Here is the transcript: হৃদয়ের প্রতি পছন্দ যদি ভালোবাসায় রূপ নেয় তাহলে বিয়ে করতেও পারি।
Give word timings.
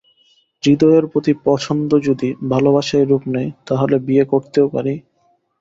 হৃদয়ের 0.63 1.05
প্রতি 1.07 1.31
পছন্দ 1.45 1.91
যদি 2.07 2.29
ভালোবাসায় 2.49 3.05
রূপ 3.05 3.23
নেয় 3.33 3.51
তাহলে 3.67 3.95
বিয়ে 4.07 4.25
করতেও 4.31 4.67
পারি। 4.69 4.95